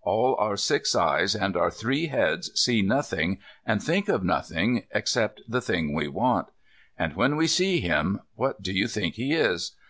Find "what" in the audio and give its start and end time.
8.34-8.62